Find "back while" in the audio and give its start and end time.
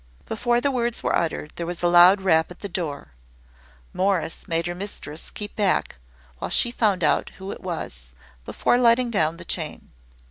5.55-6.49